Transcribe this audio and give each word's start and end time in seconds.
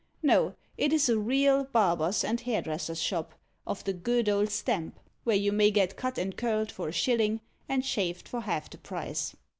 No, 0.23 0.55
it 0.79 0.91
is 0.91 1.09
a 1.09 1.19
real 1.19 1.63
barber's 1.65 2.23
and 2.23 2.41
hairdresser's 2.41 2.99
shop, 2.99 3.35
of 3.67 3.83
the 3.83 3.93
good 3.93 4.27
old 4.29 4.49
stamp, 4.49 4.99
where 5.25 5.35
you 5.35 5.51
may 5.51 5.69
get 5.69 5.95
cut 5.95 6.17
and 6.17 6.35
curled 6.35 6.71
for 6.71 6.87
a 6.87 6.91
shilling, 6.91 7.39
and 7.69 7.85
shaved 7.85 8.27
for 8.27 8.41
half 8.41 8.67
the 8.71 8.79
price. 8.79 9.35